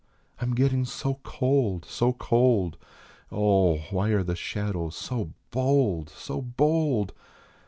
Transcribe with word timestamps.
I 0.39 0.45
am 0.45 0.55
getting 0.55 0.83
so 0.85 1.19
cold, 1.21 1.85
so 1.85 2.11
cold. 2.11 2.75
Oh. 3.31 3.75
why 3.91 4.09
are 4.09 4.23
the 4.23 4.35
shadows 4.35 4.95
so 4.95 5.33
bold, 5.51 6.09
so 6.09 6.41
bold? 6.41 7.13